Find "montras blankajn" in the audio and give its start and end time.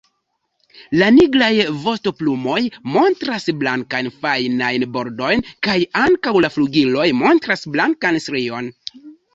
2.95-4.11